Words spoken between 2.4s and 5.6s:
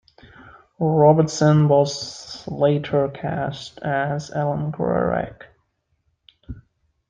later cast as Elim Garak.